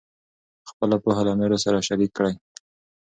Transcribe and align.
خپله 0.69 0.95
پوهه 1.03 1.21
له 1.27 1.33
نورو 1.39 1.57
سره 1.63 1.85
شریک 1.87 2.11
کړئ. 2.17 2.33